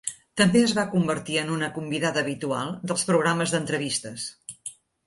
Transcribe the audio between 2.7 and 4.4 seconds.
dels programes d'entrevistes.